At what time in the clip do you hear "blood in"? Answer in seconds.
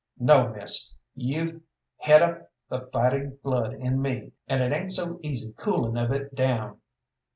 3.43-4.01